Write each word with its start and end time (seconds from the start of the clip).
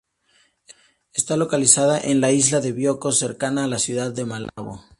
Está 1.13 1.37
localizada 1.37 1.99
en 2.01 2.21
la 2.21 2.31
isla 2.31 2.59
de 2.59 2.71
Bioko, 2.71 3.11
cercana 3.11 3.65
a 3.65 3.67
la 3.67 3.77
ciudad 3.77 4.11
de 4.11 4.25
Malabo. 4.25 4.83